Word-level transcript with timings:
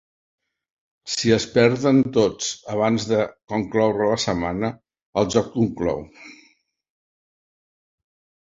Si 1.15 1.33
es 1.35 1.43
perden 1.57 1.99
tots 2.15 2.47
abans 2.75 3.05
de 3.11 3.19
concloure 3.53 4.09
la 4.13 4.17
setmana, 4.25 4.73
el 5.23 5.31
joc 5.37 5.53
conclou. 5.59 6.03